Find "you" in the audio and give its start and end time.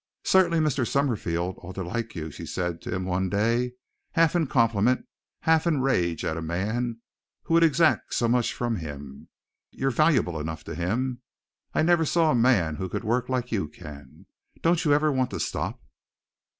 2.15-2.31, 13.51-13.67, 14.85-14.91